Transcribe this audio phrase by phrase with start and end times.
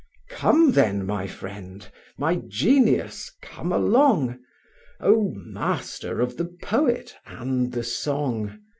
[0.31, 1.87] Come, then, my friend!
[2.17, 3.31] my genius!
[3.39, 4.39] come along;
[4.99, 8.61] Oh, master of the poet, and the song!